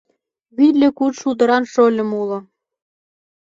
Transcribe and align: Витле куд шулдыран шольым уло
Витле 0.57 0.87
куд 0.97 1.13
шулдыран 1.19 1.63
шольым 1.73 2.09
уло 2.21 2.39